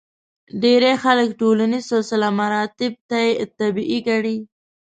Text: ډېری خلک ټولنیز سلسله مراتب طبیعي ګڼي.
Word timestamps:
ډېری 0.61 0.93
خلک 1.03 1.27
ټولنیز 1.39 1.83
سلسله 1.91 2.27
مراتب 2.39 2.91
طبیعي 3.59 3.99
ګڼي. 4.07 4.37